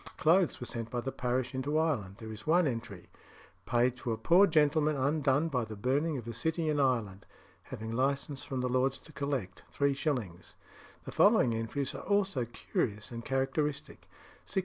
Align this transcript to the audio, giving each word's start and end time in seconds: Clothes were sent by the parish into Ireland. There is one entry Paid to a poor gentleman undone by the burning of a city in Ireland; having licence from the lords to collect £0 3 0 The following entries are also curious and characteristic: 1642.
Clothes 0.17 0.59
were 0.59 0.65
sent 0.65 0.89
by 0.89 0.99
the 1.01 1.11
parish 1.11 1.53
into 1.53 1.77
Ireland. 1.77 2.15
There 2.17 2.31
is 2.33 2.47
one 2.47 2.65
entry 2.65 3.11
Paid 3.67 3.97
to 3.97 4.11
a 4.11 4.17
poor 4.17 4.47
gentleman 4.47 4.95
undone 4.95 5.47
by 5.47 5.63
the 5.63 5.75
burning 5.75 6.17
of 6.17 6.27
a 6.27 6.33
city 6.33 6.69
in 6.69 6.79
Ireland; 6.79 7.23
having 7.65 7.91
licence 7.91 8.43
from 8.43 8.61
the 8.61 8.67
lords 8.67 8.97
to 8.97 9.11
collect 9.11 9.63
£0 9.71 9.93
3 9.93 9.93
0 9.93 10.31
The 11.03 11.11
following 11.11 11.53
entries 11.53 11.93
are 11.93 11.99
also 12.01 12.45
curious 12.45 13.11
and 13.11 13.23
characteristic: 13.23 14.07
1642. 14.49 14.59